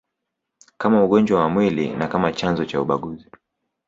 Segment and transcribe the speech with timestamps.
[0.77, 3.29] kama ugonjwa wa mwili na kama chanzo cha ubaguzi